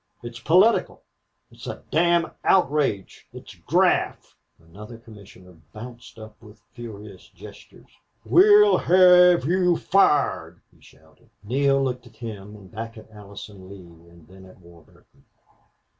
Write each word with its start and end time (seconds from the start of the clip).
It's 0.23 0.39
political. 0.39 1.03
It's 1.51 1.67
a 1.67 1.83
damned 1.91 2.31
outrage. 2.43 3.27
It's 3.33 3.53
graft." 3.53 4.33
Another 4.57 4.97
commissioner 4.97 5.57
bounced 5.73 6.17
up 6.17 6.41
with 6.41 6.59
furious 6.73 7.27
gestures. 7.29 7.91
"We'll 8.25 8.79
have 8.79 9.45
you 9.45 9.77
fired!" 9.77 10.59
he 10.73 10.81
shouted. 10.81 11.29
Neale 11.43 11.83
looked 11.83 12.07
at 12.07 12.15
him 12.15 12.55
and 12.55 12.71
back 12.71 12.97
at 12.97 13.11
Allison 13.11 13.69
Lee 13.69 14.09
and 14.09 14.27
then 14.27 14.47
at 14.47 14.57
Warburton. 14.57 15.23